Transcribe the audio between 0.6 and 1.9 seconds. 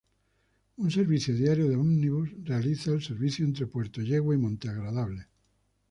Un servicio diario de